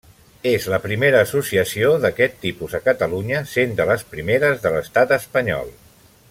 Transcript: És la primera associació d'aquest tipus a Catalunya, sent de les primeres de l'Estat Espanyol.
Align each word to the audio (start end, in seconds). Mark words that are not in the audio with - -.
És 0.51 0.63
la 0.73 0.77
primera 0.85 1.19
associació 1.25 1.91
d'aquest 2.05 2.39
tipus 2.45 2.73
a 2.79 2.81
Catalunya, 2.87 3.43
sent 3.53 3.77
de 3.81 3.87
les 3.91 4.07
primeres 4.15 4.65
de 4.65 4.73
l'Estat 4.79 5.15
Espanyol. 5.21 5.71